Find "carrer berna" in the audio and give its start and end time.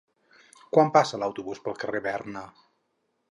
1.83-2.45